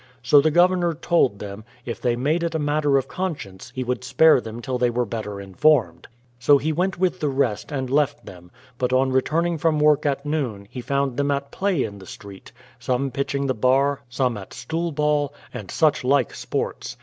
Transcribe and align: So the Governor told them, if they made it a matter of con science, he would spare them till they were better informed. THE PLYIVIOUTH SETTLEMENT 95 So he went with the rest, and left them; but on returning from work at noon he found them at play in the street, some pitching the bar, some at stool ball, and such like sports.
So 0.23 0.41
the 0.41 0.49
Governor 0.49 0.95
told 0.95 1.37
them, 1.37 1.63
if 1.85 2.01
they 2.01 2.15
made 2.15 2.41
it 2.41 2.55
a 2.55 2.57
matter 2.57 2.97
of 2.97 3.07
con 3.07 3.37
science, 3.37 3.69
he 3.75 3.83
would 3.83 4.03
spare 4.03 4.41
them 4.41 4.59
till 4.59 4.79
they 4.79 4.89
were 4.89 5.05
better 5.05 5.39
informed. 5.39 6.07
THE 6.07 6.07
PLYIVIOUTH 6.07 6.41
SETTLEMENT 6.41 6.41
95 6.41 6.45
So 6.47 6.57
he 6.57 6.73
went 6.73 6.97
with 6.99 7.19
the 7.19 7.27
rest, 7.29 7.71
and 7.71 7.89
left 7.91 8.25
them; 8.25 8.51
but 8.79 8.91
on 8.93 9.11
returning 9.11 9.59
from 9.59 9.79
work 9.79 10.07
at 10.07 10.25
noon 10.25 10.67
he 10.71 10.81
found 10.81 11.17
them 11.17 11.29
at 11.29 11.51
play 11.51 11.83
in 11.83 11.99
the 11.99 12.07
street, 12.07 12.51
some 12.79 13.11
pitching 13.11 13.45
the 13.45 13.53
bar, 13.53 14.01
some 14.09 14.37
at 14.37 14.55
stool 14.55 14.91
ball, 14.91 15.35
and 15.53 15.69
such 15.69 16.03
like 16.03 16.33
sports. 16.33 16.97